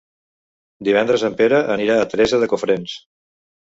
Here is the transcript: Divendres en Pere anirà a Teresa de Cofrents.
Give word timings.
Divendres 0.87 1.25
en 1.29 1.37
Pere 1.41 1.59
anirà 1.75 1.99
a 1.99 2.09
Teresa 2.15 2.41
de 2.45 2.49
Cofrents. 2.55 2.97